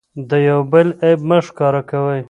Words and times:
د 0.29 0.31
یو 0.49 0.61
بل 0.71 0.87
عیب 1.03 1.19
مه 1.29 1.37
ښکاره 1.47 1.81
کوئ. 1.89 2.19